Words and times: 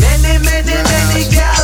Many, 0.00 0.38
many, 0.44 0.72
many 0.82 1.28
gal 1.30 1.59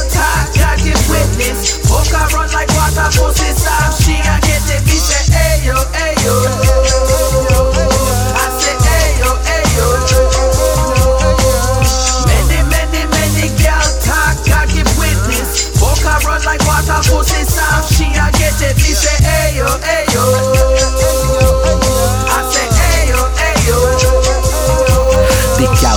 Big 25.57 25.73
gal 25.81 25.96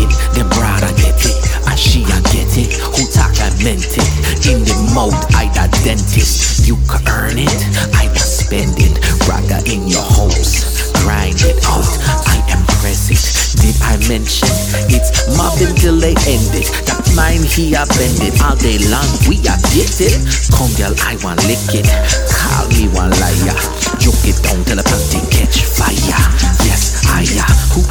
it, 0.00 0.08
them 0.32 0.48
brother 0.48 0.88
get 0.96 1.20
it, 1.20 1.36
and 1.68 1.78
she 1.78 2.00
a 2.08 2.18
get 2.32 2.48
it. 2.56 2.72
Who 2.96 3.04
talk 3.12 3.36
and 3.36 3.52
meant 3.60 3.84
it? 3.84 4.08
In 4.48 4.64
the 4.64 4.72
mode, 4.96 5.12
I 5.36 5.52
the 5.52 5.68
dentist. 5.84 6.66
You 6.66 6.76
can 6.88 7.04
earn 7.12 7.36
it, 7.36 7.60
I 7.92 8.08
the 8.08 8.18
spend 8.18 8.80
it. 8.80 8.96
Rather 9.28 9.60
in 9.68 9.88
your 9.88 10.00
house, 10.00 10.88
grind 11.04 11.36
it 11.44 11.60
out. 11.68 11.84
I 12.24 12.40
am 12.48 12.64
present. 12.80 13.20
Did 13.60 13.76
I 13.84 14.00
mention 14.08 14.48
it's 14.88 15.36
mobbing 15.36 15.76
till 15.76 16.00
they 16.00 16.16
end 16.24 16.56
it? 16.56 16.72
That 16.88 17.04
mine 17.12 17.44
he 17.44 17.76
a 17.76 17.84
bend 17.84 18.24
it 18.24 18.40
all 18.40 18.56
day 18.56 18.80
long. 18.88 19.08
We 19.28 19.36
a 19.44 19.60
get 19.76 20.00
it. 20.00 20.16
Come 20.56 20.72
girl, 20.80 20.96
I 21.04 21.20
want 21.20 21.44
lick 21.44 21.60
it. 21.76 21.84
Call 22.32 22.68
me 22.72 22.88
one 22.88 23.12
liar. 23.20 23.73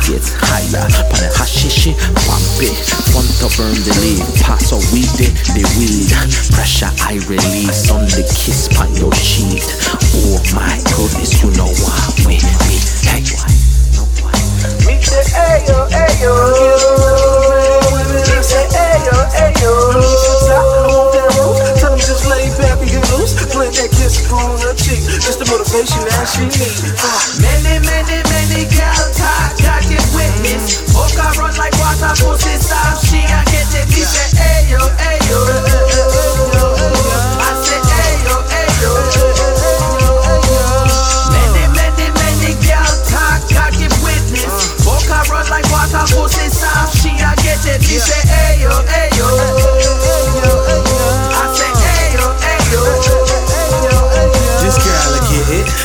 Gets 0.08 0.34
higher? 0.36 0.88
Pan 1.10 1.20
the 1.24 1.30
hashishi, 1.36 1.96
pump 2.28 2.60
it. 2.60 2.76
Fun 3.12 3.28
to 3.40 3.48
burn 3.56 3.76
the 3.88 3.94
leaf. 4.04 4.24
Pass 4.44 4.72
a 4.72 4.80
weed 4.92 5.12
it, 5.20 5.34
the 5.56 5.64
weed. 5.80 6.12
Pressure 6.52 6.92
I 7.04 7.20
release 7.32 7.90
on 7.92 8.04
the 8.12 8.24
kiss 8.28 8.68
pan 8.72 8.92
your 8.96 9.14
sheet. 9.16 9.64
Oh 10.16 10.40
my 10.56 10.76
goodness, 10.96 11.40
you 11.44 11.52
know 11.56 11.72
what 11.84 12.04
with 12.28 12.44
me. 12.68 12.80
Hey, 13.08 13.24
why? 13.32 13.48
No 13.96 14.04
why? 14.20 14.36
Me 14.84 15.00
say 15.00 15.24
ayo, 15.36 15.88
ayo. 15.92 16.34
Me 17.92 18.42
say 18.44 18.66
ayo, 18.76 19.18
ayo. 19.40 19.72
Tell 21.80 21.92
them 21.92 22.00
just 22.00 22.28
lay 22.28 22.50
back 22.60 22.80
and 22.80 22.90
get 22.92 23.04
loose. 23.16 23.36
Plant 23.52 23.76
that 23.80 23.90
kiss 23.92 24.28
on 24.32 24.58
her 24.60 24.76
cheek. 24.76 25.00
Just 25.24 25.40
the 25.40 25.48
motivation 25.48 26.02
that 26.12 26.28
she 26.28 26.44
needs. 26.48 26.92
Ah. 27.00 27.24
Many, 27.40 27.80
many, 27.86 28.23
get 48.00 48.26
it. 48.26 48.33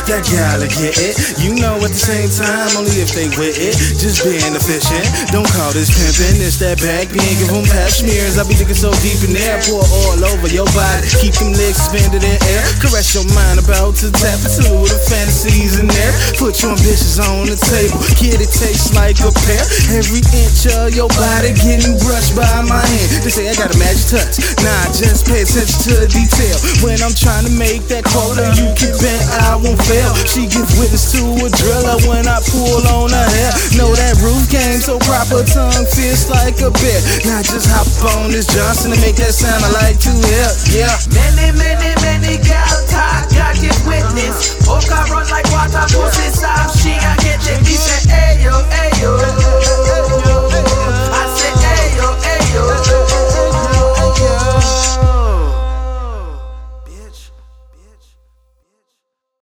That 0.09 0.25
gal 0.25 0.57
get 0.65 0.97
it. 0.97 1.13
You 1.37 1.53
know 1.61 1.77
at 1.85 1.93
the 1.93 2.01
same 2.01 2.29
time, 2.33 2.73
only 2.81 2.97
if 2.97 3.13
they 3.13 3.29
with 3.37 3.61
it. 3.61 3.77
Just 4.01 4.25
being 4.25 4.53
efficient. 4.57 5.05
Don't 5.29 5.45
call 5.53 5.69
this 5.69 5.93
pimping, 5.93 6.41
it's 6.41 6.57
that 6.65 6.81
back 6.81 7.13
being 7.13 7.37
give 7.37 7.53
them 7.53 7.65
pap 7.69 7.93
smears. 7.93 8.41
I 8.41 8.43
be 8.49 8.57
digging 8.57 8.77
so 8.77 8.89
deep 9.05 9.21
in 9.21 9.37
there, 9.37 9.61
pour 9.69 9.85
all 9.85 10.19
over 10.33 10.49
your 10.49 10.65
body. 10.73 11.05
Keep 11.21 11.37
them 11.37 11.53
legs 11.53 11.77
suspended 11.77 12.25
in 12.25 12.37
air. 12.49 12.61
Caress 12.81 13.13
your 13.13 13.25
mind 13.37 13.61
about 13.61 14.01
to 14.01 14.09
tap 14.09 14.41
into 14.41 14.81
the 14.89 14.97
fantasies 15.05 15.77
in 15.77 15.85
there. 15.85 16.13
Put 16.41 16.57
your 16.65 16.73
ambitions 16.73 17.21
on 17.21 17.45
the 17.45 17.57
table. 17.57 18.01
Kid, 18.17 18.41
it 18.41 18.49
tastes 18.49 18.97
like 18.97 19.21
a 19.21 19.29
pear. 19.45 19.61
Every 19.93 20.25
inch 20.33 20.65
of 20.73 20.89
your 20.97 21.09
body 21.13 21.53
getting 21.53 22.01
brushed 22.01 22.33
by 22.33 22.49
my 22.65 22.81
hand. 22.81 23.07
They 23.21 23.29
say 23.29 23.45
I 23.45 23.53
got 23.53 23.69
a 23.69 23.77
magic 23.77 24.09
touch. 24.09 24.41
Nah, 24.65 24.89
just 24.89 25.29
pay 25.29 25.45
attention 25.45 25.77
to 25.85 25.93
the 26.01 26.09
detail. 26.09 26.57
When 26.81 26.97
I'm 27.05 27.13
trying 27.13 27.45
to 27.45 27.53
make 27.53 27.85
that 27.93 28.09
quota, 28.09 28.49
you 28.57 28.73
can 28.73 28.89
bet 28.97 29.21
I 29.45 29.53
won't 29.61 29.77
fail. 29.85 29.98
She 30.29 30.47
gives 30.47 30.71
witness 30.79 31.11
to 31.13 31.21
a 31.43 31.49
driller 31.49 31.97
when 32.07 32.27
I 32.27 32.39
pull 32.47 32.85
on 32.87 33.11
her 33.11 33.29
hair. 33.35 33.51
Know 33.75 33.91
that 33.95 34.15
roof 34.23 34.47
game 34.49 34.79
so 34.79 34.99
proper, 34.99 35.43
tongue 35.43 35.87
fierce 35.91 36.29
like 36.29 36.61
a 36.61 36.71
bear. 36.71 36.99
Now 37.25 37.41
just 37.41 37.67
hop 37.67 37.87
on 38.15 38.31
this 38.31 38.47
Johnson 38.47 38.91
and 38.93 39.01
make 39.01 39.15
that 39.17 39.33
sound 39.33 39.63
I 39.65 39.71
like 39.83 39.99
to 40.07 40.11
hear. 40.13 40.47
Yeah. 40.71 40.95
Many, 41.11 41.51
many, 41.57 41.91
many 42.01 42.37
gal 42.43 42.88